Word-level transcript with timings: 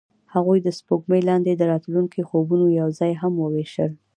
هغوی 0.33 0.59
د 0.63 0.67
سپوږمۍ 0.77 1.21
لاندې 1.29 1.51
د 1.55 1.61
راتلونکي 1.71 2.21
خوبونه 2.29 2.65
یوځای 2.81 3.11
هم 3.21 3.33
وویشل. 3.39 3.91